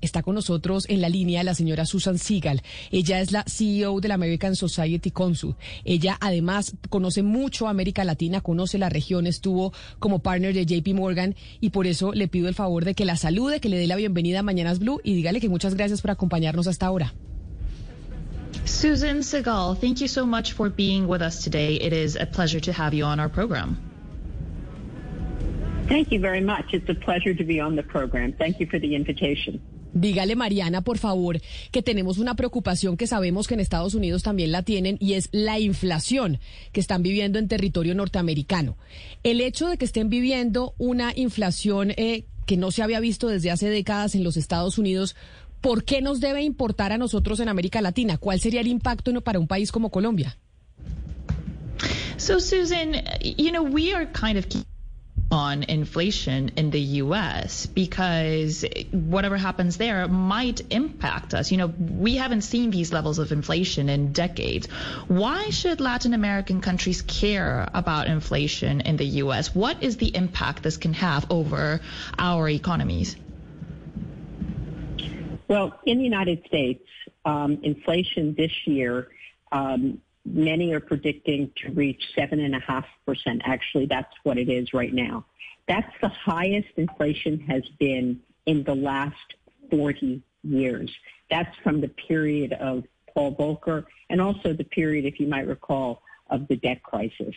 [0.00, 2.62] Está con nosotros en la línea la señora Susan Seagal.
[2.90, 5.56] Ella es la CEO de la American Society Consul.
[5.84, 11.34] Ella además conoce mucho América Latina, conoce la región, estuvo como partner de JP Morgan
[11.60, 13.96] y por eso le pido el favor de que la salude, que le dé la
[13.96, 17.14] bienvenida a Mañanas Blue y dígale que muchas gracias por acompañarnos hasta ahora.
[18.64, 21.76] Susan Seagal, thank you so much for being with us today.
[21.76, 23.76] It is a pleasure to have you on our program.
[25.88, 26.74] Thank you very much.
[26.74, 28.32] It's a pleasure to be on the program.
[28.32, 29.60] Thank you for the invitation.
[29.96, 31.40] Dígale, Mariana, por favor,
[31.70, 35.30] que tenemos una preocupación que sabemos que en Estados Unidos también la tienen y es
[35.32, 36.38] la inflación
[36.72, 38.76] que están viviendo en territorio norteamericano.
[39.22, 43.50] El hecho de que estén viviendo una inflación eh, que no se había visto desde
[43.50, 45.16] hace décadas en los Estados Unidos,
[45.62, 48.18] ¿por qué nos debe importar a nosotros en América Latina?
[48.18, 50.36] ¿Cuál sería el impacto para un país como Colombia?
[52.18, 54.46] So, Susan, you know, we are kind of
[55.30, 61.50] on inflation in the US because whatever happens there might impact us.
[61.50, 64.68] You know, we haven't seen these levels of inflation in decades.
[65.08, 69.54] Why should Latin American countries care about inflation in the US?
[69.54, 71.80] What is the impact this can have over
[72.18, 73.16] our economies?
[75.48, 76.84] Well, in the United States,
[77.24, 79.08] um, inflation this year
[79.52, 82.84] um, Many are predicting to reach 7.5%.
[83.44, 85.24] Actually, that's what it is right now.
[85.68, 89.34] That's the highest inflation has been in the last
[89.70, 90.90] 40 years.
[91.30, 96.02] That's from the period of Paul Volcker and also the period, if you might recall,
[96.28, 97.34] of the debt crisis.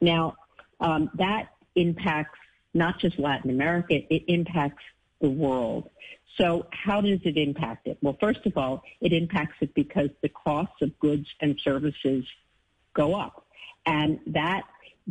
[0.00, 0.36] Now,
[0.80, 2.38] um, that impacts
[2.74, 4.82] not just Latin America, it impacts
[5.24, 5.88] the world.
[6.36, 7.96] So how does it impact it?
[8.02, 12.24] Well, first of all, it impacts it because the costs of goods and services
[12.92, 13.46] go up.
[13.86, 14.64] And that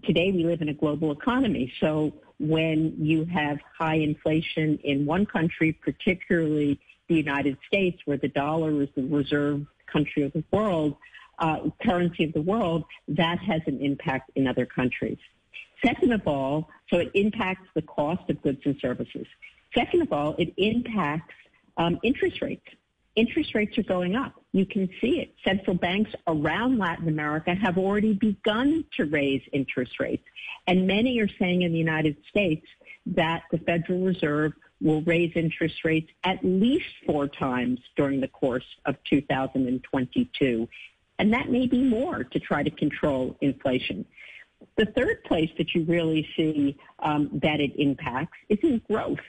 [0.04, 1.74] today we live in a global economy.
[1.80, 8.28] So when you have high inflation in one country, particularly the United States, where the
[8.28, 10.96] dollar is the reserve country of the world,
[11.40, 15.18] uh, currency of the world, that has an impact in other countries.
[15.84, 19.28] Second of all, so it impacts the cost of goods and services.
[19.74, 21.34] Second of all, it impacts
[21.78, 22.66] um, interest rates.
[23.16, 24.34] Interest rates are going up.
[24.54, 25.36] You can see it.
[25.44, 30.24] Central banks around Latin America have already begun to raise interest rates.
[30.68, 32.66] And many are saying in the United States
[33.08, 38.66] that the Federal Reserve will raise interest rates at least four times during the course
[38.86, 40.68] of 2022.
[41.20, 44.06] And that may be more to try to control inflation.
[44.76, 49.20] The third place that you really see um, that it impacts is in growth.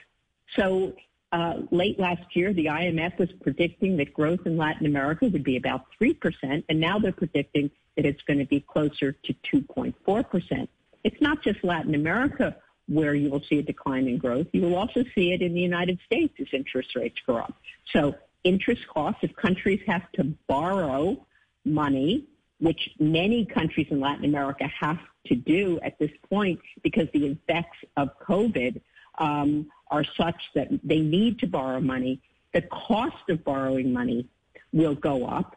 [0.56, 0.94] So
[1.32, 5.56] uh, late last year, the IMF was predicting that growth in Latin America would be
[5.56, 10.68] about 3%, and now they're predicting that it's going to be closer to 2.4%.
[11.02, 12.56] It's not just Latin America
[12.86, 14.46] where you will see a decline in growth.
[14.52, 17.54] You will also see it in the United States as interest rates go up.
[17.92, 21.26] So interest costs, if countries have to borrow
[21.64, 22.26] money,
[22.60, 27.78] which many countries in Latin America have to do at this point because the effects
[27.96, 28.80] of COVID
[29.18, 32.20] um, are such that they need to borrow money,
[32.52, 34.26] the cost of borrowing money
[34.72, 35.56] will go up,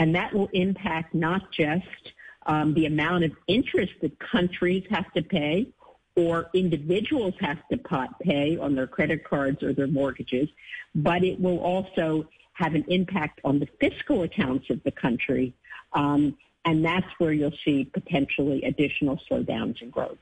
[0.00, 2.12] and that will impact not just
[2.46, 5.68] um, the amount of interest that countries have to pay
[6.16, 7.78] or individuals have to
[8.20, 10.48] pay on their credit cards or their mortgages,
[10.96, 15.54] but it will also have an impact on the fiscal accounts of the country.
[15.92, 20.18] Um, and that's where you'll see potentially additional slowdowns in growth.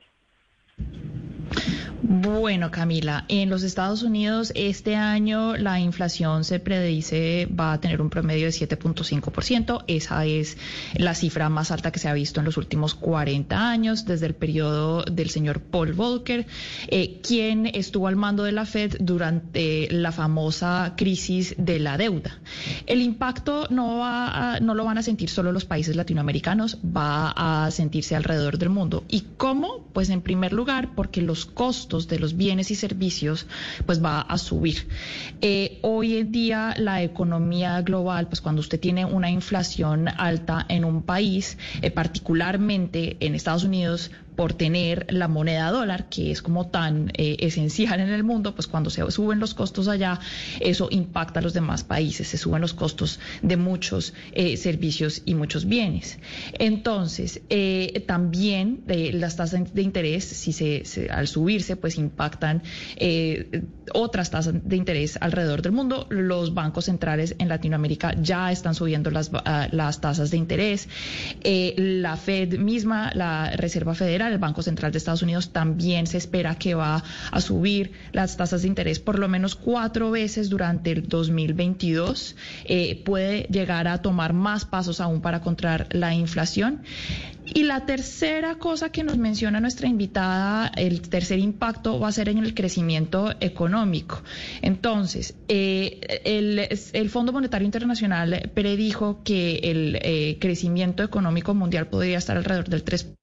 [2.03, 8.03] Bueno, Camila, en los Estados Unidos este año la inflación se predice va a tener
[8.03, 9.83] un promedio de 7.5%.
[9.87, 10.57] Esa es
[10.95, 14.35] la cifra más alta que se ha visto en los últimos 40 años, desde el
[14.35, 16.45] periodo del señor Paul Volcker,
[16.87, 22.39] eh, quien estuvo al mando de la Fed durante la famosa crisis de la deuda.
[22.85, 24.03] El impacto no,
[24.59, 27.31] no lo van a sentir solo los países latinoamericanos, va
[27.65, 29.03] a sentirse alrededor del mundo.
[29.07, 29.87] ¿Y cómo?
[29.93, 33.47] Pues en primer lugar, porque los costos de los bienes y servicios
[33.85, 34.87] pues va a subir.
[35.41, 40.83] Eh, hoy en día la economía global, pues cuando usted tiene una inflación alta en
[40.83, 46.67] un país, eh, particularmente en Estados Unidos, por tener la moneda dólar, que es como
[46.67, 50.19] tan eh, esencial en el mundo, pues cuando se suben los costos allá,
[50.59, 55.33] eso impacta a los demás países, se suben los costos de muchos eh, servicios y
[55.33, 56.19] muchos bienes.
[56.59, 62.61] Entonces, eh, también las tasas de interés, si se, al subirse, pues impactan
[63.93, 66.05] otras tasas de interés alrededor del mundo.
[66.11, 69.31] Los bancos centrales en Latinoamérica ya están subiendo las,
[69.71, 70.87] las tasas de interés.
[71.43, 76.55] la Fed misma, la Reserva Federal, El Banco Central de Estados Unidos también se espera
[76.55, 81.07] que va a subir las tasas de interés por lo menos cuatro veces durante el
[81.07, 82.35] 2022.
[82.65, 86.81] Eh, puede llegar a tomar más pasos aún para controlar la inflación.
[87.53, 92.27] Y la tercera cosa que nos menciona nuestra invitada, el tercer impacto va a ser
[92.29, 94.21] en el crecimiento económico.
[94.61, 102.35] Entonces, eh, el, Fondo Monetario Internacional predijo que el eh, crecimiento económico mundial podría estar
[102.35, 103.16] alrededor del 3%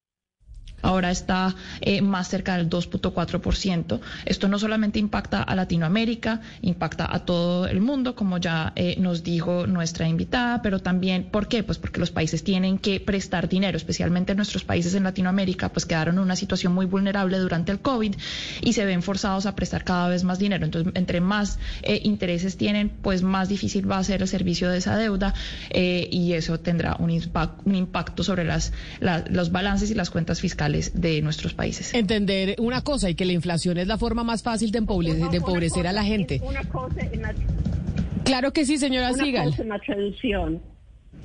[0.84, 4.00] ahora está eh, más cerca del 2.4%.
[4.26, 9.22] Esto no solamente impacta a Latinoamérica, impacta a todo el mundo, como ya eh, nos
[9.22, 11.62] dijo nuestra invitada, pero también, ¿por qué?
[11.62, 16.16] Pues porque los países tienen que prestar dinero, especialmente nuestros países en Latinoamérica, pues quedaron
[16.16, 18.14] en una situación muy vulnerable durante el COVID
[18.60, 20.66] y se ven forzados a prestar cada vez más dinero.
[20.66, 24.78] Entonces, entre más eh, intereses tienen, pues más difícil va a ser el servicio de
[24.78, 25.34] esa deuda
[25.72, 31.94] y eso tendrá un, impacto sobre los balances y las cuentas fiscales de nuestros países.
[31.94, 35.92] Entender una cosa y que la inflación es la forma más fácil de empobrecer, a
[35.92, 36.40] la gente.
[38.24, 39.50] claro que sí, señora una Sigal.
[39.50, 40.62] Cosa en la traducción.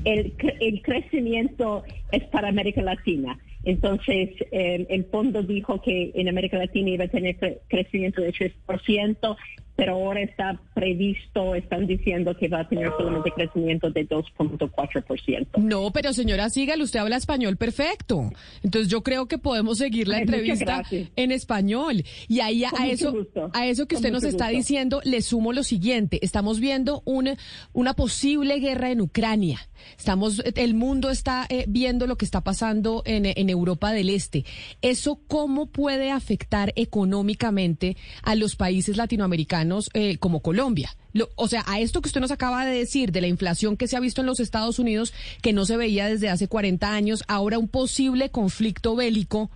[0.06, 3.38] El, el crecimiento es para América Latina.
[3.64, 7.36] Entonces, eh, el fondo dijo que en América Latina iba a tener
[7.68, 9.38] crecimiento de 3%,
[9.80, 15.48] pero ahora está previsto, están diciendo que va a tener solamente crecimiento de 2.4%.
[15.58, 18.30] No, pero señora Sigal, usted habla español perfecto.
[18.62, 20.84] Entonces yo creo que podemos seguir la entrevista
[21.16, 22.04] en español.
[22.28, 23.14] Y ahí a, eso,
[23.54, 26.20] a eso que usted nos está diciendo, le sumo lo siguiente.
[26.22, 27.38] Estamos viendo una,
[27.72, 29.60] una posible guerra en Ucrania.
[29.98, 34.44] Estamos, el mundo está eh, viendo lo que está pasando en, en Europa del Este.
[34.82, 39.69] ¿Eso cómo puede afectar económicamente a los países latinoamericanos?
[39.94, 40.96] Eh, como Colombia.
[41.36, 43.98] o sea, a esto que usted nos acaba de decir de la inflación que se
[43.98, 47.58] ha visto en los Estados Unidos, que no se veía desde hace 40 años, ahora
[47.58, 49.50] un posible conflicto bélico,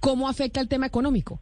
[0.00, 1.40] ¿cómo afecta el tema económico?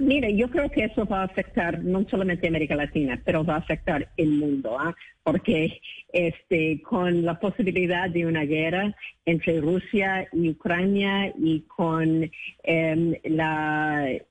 [0.00, 3.58] Mire, yo creo que eso va a afectar no solamente América Latina, pero va a
[3.58, 4.94] afectar el mundo, ¿ah?
[5.22, 5.80] porque
[6.12, 8.94] este, con la posibilidad de una guerra
[9.24, 12.30] entre Rusia y Ucrania y con
[12.62, 13.14] em,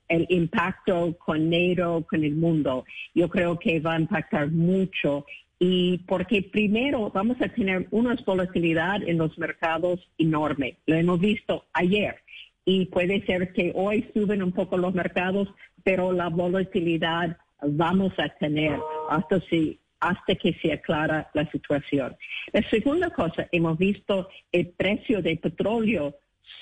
[0.08, 2.84] el impacto con NATO, con el mundo,
[3.14, 5.26] yo creo que va a impactar mucho
[5.58, 10.76] y porque primero vamos a tener una volatilidad en los mercados enorme.
[10.86, 12.23] Lo hemos visto ayer
[12.64, 15.48] y puede ser que hoy suben un poco los mercados,
[15.82, 18.78] pero la volatilidad vamos a tener
[19.10, 22.14] hasta si hasta que se aclara la situación.
[22.52, 26.14] La segunda cosa, hemos visto el precio del petróleo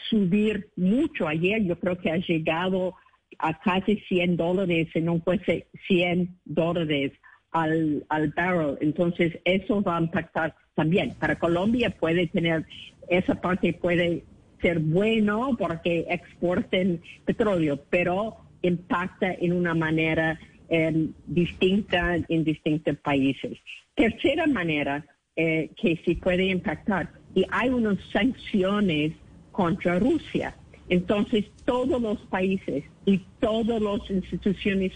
[0.08, 1.26] subir mucho.
[1.26, 2.94] Ayer yo creo que ha llegado
[3.38, 7.12] a casi 100 dólares, si no fuese 100 dólares
[7.50, 8.78] al, al barrel.
[8.80, 11.14] Entonces, eso va a impactar también.
[11.14, 12.64] Para Colombia puede tener,
[13.08, 14.24] esa parte puede
[14.62, 20.38] ser bueno porque exporten petróleo, pero impacta en una manera
[20.68, 23.58] eh, distinta en distintos países.
[23.94, 25.04] Tercera manera
[25.36, 29.12] eh, que se puede impactar, y hay unas sanciones
[29.50, 30.54] contra Rusia.
[30.88, 34.92] Entonces, todos los países y todas las instituciones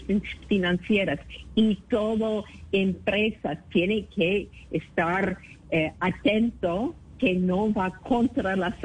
[0.47, 1.19] financieras
[1.55, 5.39] y todas empresas tienen que estar
[5.71, 8.75] eh, atentos que no va contra las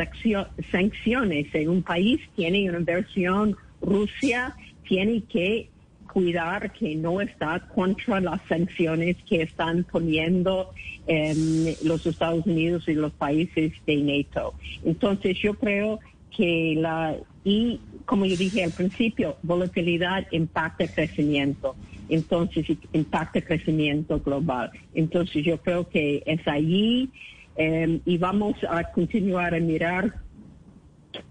[0.70, 1.46] sanciones.
[1.54, 4.54] En un país tiene una inversión, Rusia
[4.86, 5.68] tiene que
[6.12, 10.70] cuidar que no está contra las sanciones que están poniendo
[11.06, 14.54] em, los Estados Unidos y los países de NATO.
[14.84, 16.00] Entonces yo creo
[16.36, 21.74] que la, y como yo dije al principio, volatilidad impacta el crecimiento.
[22.08, 24.70] Entonces impacta el crecimiento global.
[24.94, 27.10] Entonces yo creo que es allí
[27.56, 30.20] Em, y vamos a continuar a mirar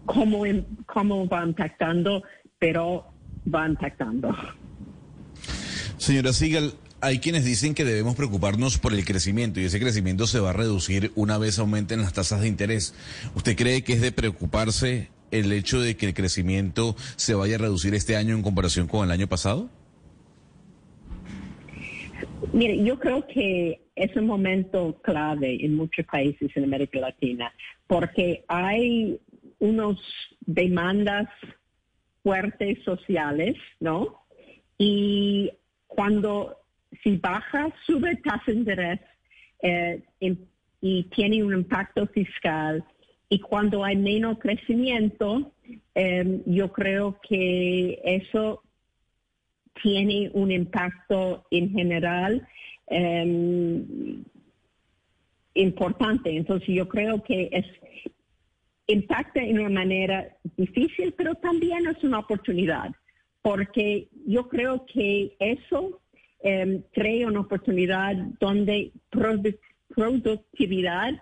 [0.05, 0.43] cómo,
[0.85, 2.23] cómo va impactando,
[2.59, 3.05] pero
[3.53, 4.35] va impactando.
[5.97, 10.39] Señora Sigal, hay quienes dicen que debemos preocuparnos por el crecimiento y ese crecimiento se
[10.39, 12.93] va a reducir una vez aumenten las tasas de interés.
[13.35, 17.59] ¿Usted cree que es de preocuparse el hecho de que el crecimiento se vaya a
[17.59, 19.69] reducir este año en comparación con el año pasado?
[22.53, 27.53] Mire, yo creo que es un momento clave en muchos países en América Latina
[27.87, 29.19] porque hay
[29.59, 29.97] unas
[30.41, 31.29] demandas
[32.23, 34.25] fuertes sociales, ¿no?
[34.77, 35.51] Y
[35.87, 36.57] cuando
[37.03, 38.99] si baja, sube tasa de interés
[39.61, 40.01] eh,
[40.81, 42.83] y tiene un impacto fiscal.
[43.29, 45.53] Y cuando hay menos crecimiento,
[45.95, 48.63] eh, yo creo que eso
[49.81, 52.47] tiene un impacto en general
[52.87, 54.23] em,
[55.53, 56.35] importante.
[56.35, 57.65] Entonces yo creo que es
[58.87, 62.91] impacta en una manera difícil, pero también es una oportunidad,
[63.41, 66.01] porque yo creo que eso
[66.43, 68.91] eh, trae una oportunidad donde
[69.89, 71.13] productividad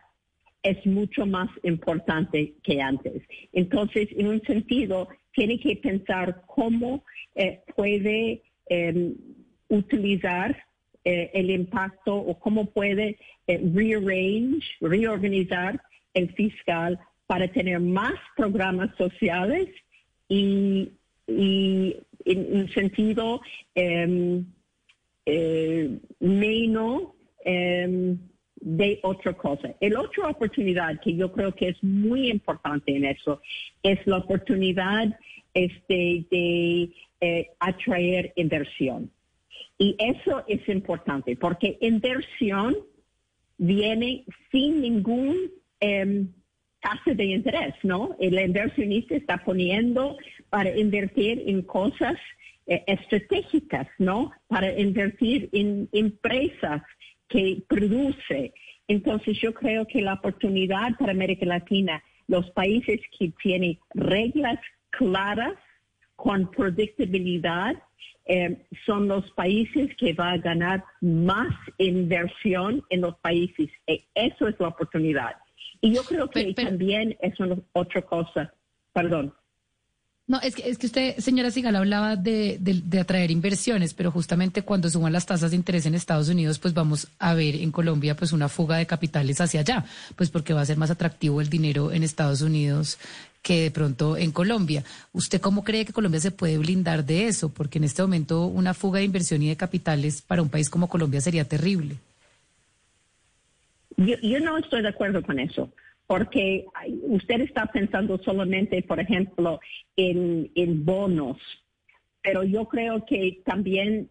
[0.64, 3.24] es mucho más importante que antes.
[3.54, 7.04] Entonces, en un sentido, tiene que pensar cómo
[7.36, 9.16] eh, puede em,
[9.68, 10.56] utilizar
[11.04, 15.82] eh, el impacto o cómo puede eh, rearrange, reorganizar
[16.14, 19.70] el fiscal para tener más programas sociales
[20.28, 20.92] y,
[21.28, 23.42] en un sentido
[23.76, 24.46] em,
[26.20, 27.04] menos
[27.46, 28.18] em,
[28.62, 29.76] de otra cosa.
[29.80, 33.42] El otra oportunidad que yo creo que es muy importante en eso
[33.84, 35.18] es la oportunidad
[35.54, 36.90] este, de
[37.22, 39.12] eh, atraer inversión.
[39.78, 42.76] Y eso es importante porque inversión
[43.58, 46.26] viene sin ningún eh,
[47.06, 48.16] de interés, ¿no?
[48.20, 50.18] El inversionista está poniendo
[50.50, 52.16] para invertir en cosas
[52.66, 54.32] eh, estratégicas, ¿no?
[54.48, 56.82] Para invertir en empresas
[57.28, 58.54] que produce.
[58.88, 64.60] Entonces yo creo que la oportunidad para América Latina, los países que tienen reglas
[64.90, 65.56] claras
[66.20, 67.76] con predictibilidad,
[68.26, 71.48] eh, son los países que van a ganar más
[71.78, 73.70] inversión en los países.
[73.88, 75.38] E eso es la oportunidad.
[75.80, 77.36] Y yo creo que también es
[77.72, 78.54] otra cosa.
[78.92, 79.34] Perdón.
[80.28, 82.60] No, es que, es que usted, señora Sigal, hablaba de,
[83.02, 87.08] atraer inversiones, pero justamente cuando suban las tasas de interés en Estados Unidos, pues vamos
[87.18, 89.86] a ver en Colombia pues una fuga de capitales hacia allá,
[90.16, 93.00] pues porque va a ser más atractivo el dinero en Estados Unidos
[93.42, 94.84] que de pronto en Colombia.
[95.14, 97.54] ¿Usted cómo cree que Colombia se puede blindar de eso?
[97.54, 100.90] Porque en este momento una fuga de inversión y de capitales para un país como
[100.90, 101.96] Colombia sería terrible.
[103.98, 105.70] yo no estoy de acuerdo con eso
[106.10, 106.66] porque
[107.04, 109.60] usted está pensando solamente, por ejemplo,
[109.96, 111.38] en, bonos,
[112.24, 114.10] pero yo creo que también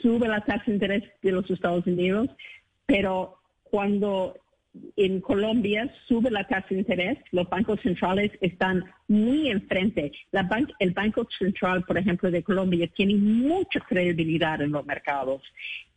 [0.00, 2.30] sube la tasa de interés de los Estados Unidos,
[2.86, 4.36] pero cuando
[4.96, 10.12] en Colombia sube la tasa de interés, los bancos centrales están muy enfrente.
[10.32, 15.42] La el Banco Central, por ejemplo, de Colombia tiene mucha credibilidad en los mercados.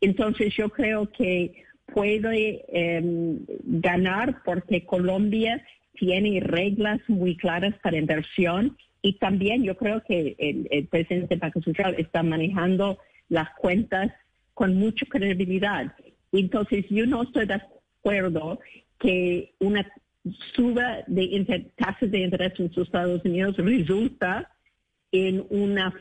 [0.01, 8.77] Entonces yo creo que puede em, ganar porque Colombia tiene reglas muy claras para inversión
[9.01, 14.11] y también yo creo que el, presidente del Banco Central está manejando las cuentas
[14.53, 15.95] con mucha credibilidad.
[16.31, 17.76] Entonces yo no estoy de acuerdo
[18.99, 19.85] que una
[20.55, 24.51] suba de tasas de interés en los Estados Unidos resulta
[25.11, 25.93] en una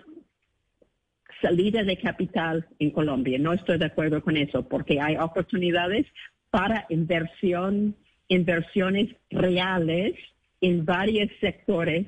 [1.40, 3.38] salida de capital en Colombia.
[3.38, 6.06] No estoy de acuerdo con eso porque hay oportunidades
[6.50, 7.94] para inversión,
[8.28, 10.14] inversiones reales
[10.60, 12.06] en varios sectores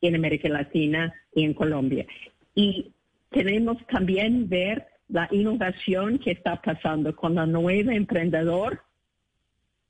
[0.00, 2.06] en América Latina y en Colombia.
[2.54, 2.92] Y
[3.30, 8.82] tenemos también ver la innovación que está pasando con la nueva emprendedor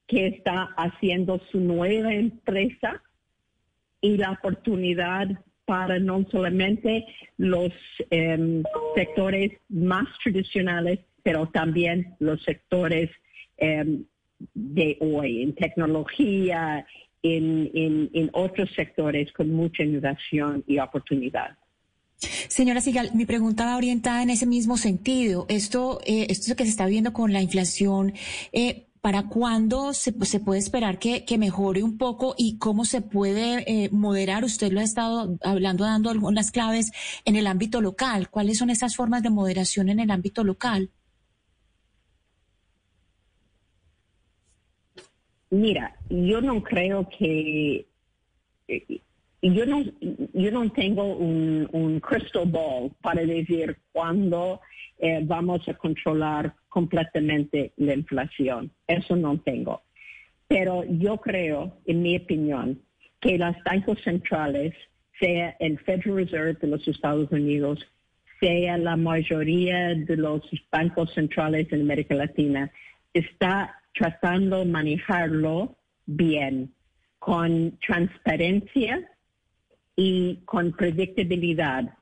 [0.08, 3.02] que está haciendo su nueva empresa
[4.00, 5.28] y la oportunidad
[5.64, 7.70] para no solamente los
[8.10, 8.62] em,
[8.96, 13.10] sectores más tradicionales, pero también los sectores
[13.58, 14.04] em,
[14.54, 16.86] de hoy, en tecnología,
[17.22, 21.56] en, otros sectores con mucha innovación y oportunidad.
[22.16, 25.46] Señora Sigal, mi pregunta va orientada en ese mismo sentido.
[25.48, 28.14] Esto, eh, esto que se está viendo con la inflación,
[28.52, 33.88] eh, ¿Para cuándo se, puede esperar que, mejore un poco y cómo se puede eh,
[33.90, 34.44] moderar?
[34.44, 36.90] Usted lo ha estado hablando, dando algunas claves
[37.24, 38.28] en el ámbito local.
[38.28, 40.90] ¿Cuáles son esas formas de moderación en el ámbito local?
[45.50, 47.86] Mira, yo no creo que
[48.66, 49.00] eh,
[49.40, 49.82] yo no
[50.34, 54.60] yo no tengo un, un crystal ball para decir cuándo
[54.98, 58.70] eh, vamos a controlar completamente la inflación.
[58.86, 59.82] Eso no tengo.
[60.46, 62.80] Pero yo creo, en mi opinión,
[63.20, 64.74] que los bancos centrales,
[65.18, 67.84] sea el Federal Reserve de los Estados Unidos,
[68.38, 72.70] sea la mayoría de los bancos centrales en América Latina,
[73.12, 76.72] está tratando de manejarlo bien,
[77.18, 79.10] con transparencia
[79.96, 81.92] y con predictibilidad.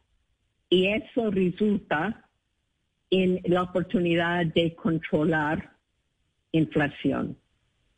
[0.68, 2.25] Y eso resulta
[3.10, 5.72] en la oportunidad de controlar
[6.52, 7.36] inflación.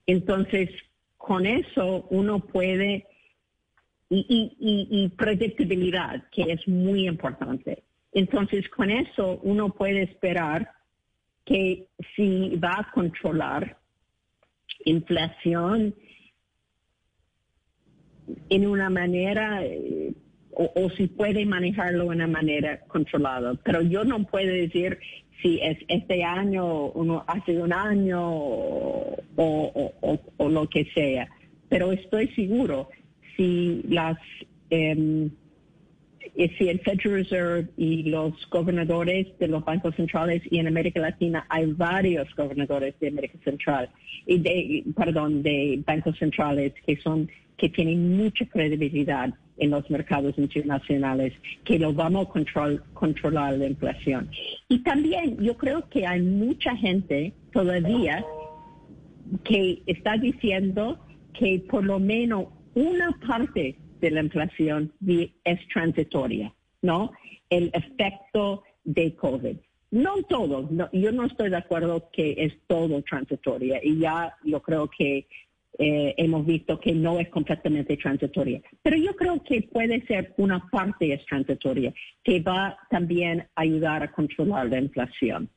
[0.07, 0.71] Entonces,
[1.17, 3.07] con eso uno puede,
[4.11, 7.85] y, predictibilidad, que es muy importante.
[8.13, 10.73] Entonces, con eso uno puede esperar
[11.45, 11.87] que
[12.17, 13.79] si va a controlar
[14.85, 15.95] inflación
[18.49, 19.63] en una manera
[20.57, 23.55] eh, o, si puede manejarlo de una manera controlada.
[23.65, 24.99] Pero yo no puedo decir
[25.43, 29.17] si es este año, uno hace un año o,
[30.39, 31.29] lo que sea.
[31.69, 32.89] Pero estoy seguro
[33.37, 34.17] si las
[36.35, 41.47] si el Federal Reserve y los gobernadores de los bancos centrales y en América Latina
[41.49, 43.91] hay varios gobernadores de América Central
[44.27, 50.39] y de perdón de bancos centrales que son que tienen mucha credibilidad en los mercados
[50.39, 51.33] internacionales,
[51.65, 54.31] que lo vamos a controlar la inflación.
[54.69, 58.25] Y también yo creo que hay mucha gente todavía
[59.45, 60.99] que está diciendo
[61.35, 64.93] que por lo menos una parte de la inflación
[65.45, 66.53] es transitoria,
[66.83, 67.13] ¿no?
[67.51, 69.57] El efecto de COVID.
[69.91, 74.89] No todo, yo no estoy de acuerdo que es todo transitoria y ya yo creo
[74.89, 75.27] que
[75.79, 78.61] eh, hemos visto que no es completamente transitoria.
[78.83, 84.03] Pero yo creo que puede ser una parte es transitoria, que va también a ayudar
[84.03, 85.49] a controlar la inflación.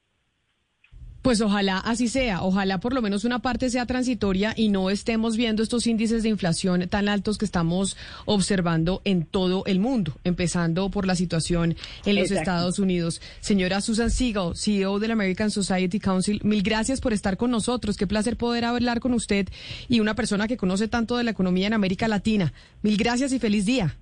[1.21, 5.37] Pues ojalá así sea, ojalá por lo menos una parte sea transitoria y no estemos
[5.37, 10.89] viendo estos índices de inflación tan altos que estamos observando en todo el mundo, empezando
[10.89, 11.75] por la situación
[12.05, 13.21] en los Estados Unidos.
[13.39, 17.97] Señora Susan Siegel, CEO del American Society Council, mil gracias por estar con nosotros.
[17.97, 19.47] Qué placer poder hablar con usted
[19.87, 22.51] y una persona que conoce tanto de la economía en América Latina.
[22.81, 23.95] Mil gracias y feliz día.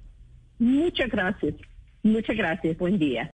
[0.60, 1.56] Muchas gracias.
[2.04, 2.78] Muchas gracias.
[2.78, 3.28] Buen día.